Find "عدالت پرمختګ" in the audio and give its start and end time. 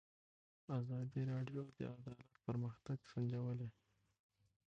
1.95-2.97